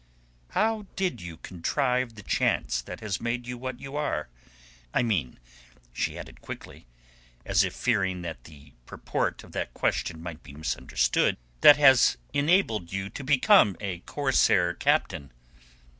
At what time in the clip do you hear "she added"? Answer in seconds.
5.93-6.41